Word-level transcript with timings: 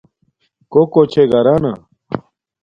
کوکو 0.71 1.01
چھے 1.11 1.23
گھرانا 1.31 1.73